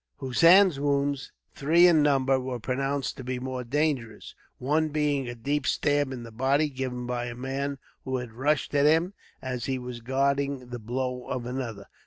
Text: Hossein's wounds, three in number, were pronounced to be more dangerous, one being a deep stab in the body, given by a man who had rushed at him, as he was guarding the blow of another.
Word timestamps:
Hossein's 0.17 0.79
wounds, 0.79 1.31
three 1.53 1.85
in 1.85 2.01
number, 2.01 2.39
were 2.39 2.59
pronounced 2.59 3.17
to 3.17 3.23
be 3.23 3.37
more 3.37 3.63
dangerous, 3.63 4.33
one 4.57 4.89
being 4.89 5.29
a 5.29 5.35
deep 5.35 5.67
stab 5.67 6.11
in 6.11 6.23
the 6.23 6.31
body, 6.31 6.69
given 6.69 7.05
by 7.05 7.25
a 7.25 7.35
man 7.35 7.77
who 8.03 8.17
had 8.17 8.33
rushed 8.33 8.73
at 8.73 8.87
him, 8.87 9.13
as 9.43 9.65
he 9.65 9.77
was 9.77 9.99
guarding 9.99 10.69
the 10.69 10.79
blow 10.79 11.27
of 11.27 11.45
another. 11.45 11.85